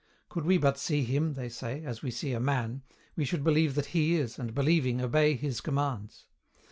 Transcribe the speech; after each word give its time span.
Could 0.29 0.45
we 0.45 0.57
but 0.57 0.79
see 0.79 1.03
Him, 1.03 1.35
say 1.51 1.79
they, 1.81 1.85
as 1.85 2.01
we 2.01 2.09
see 2.09 2.33
a 2.33 2.39
man, 2.39 2.81
we 3.15 3.23
should 3.23 3.43
believe 3.43 3.75
that 3.75 3.85
He 3.93 4.15
is, 4.15 4.39
and 4.39 4.51
believing 4.55 4.99
obey 4.99 5.35
His 5.35 5.61
commands. 5.61 6.25